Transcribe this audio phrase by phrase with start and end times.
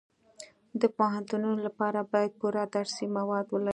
[0.81, 3.69] د پوهنتونونو لپاره باید پوره درسي مواد ولرو